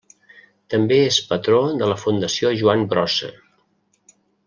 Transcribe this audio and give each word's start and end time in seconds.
També 0.73 0.97
és 1.09 1.19
patró 1.33 1.59
de 1.83 1.91
la 1.91 1.99
Fundació 2.07 2.53
Joan 2.63 2.85
Brossa. 2.95 3.31